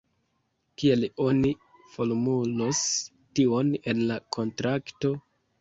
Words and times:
Kiel 0.83 1.03
oni 1.25 1.51
formulos 1.97 2.81
tion 3.41 3.73
en 3.93 4.03
la 4.13 4.21
kontrakto? 4.39 5.17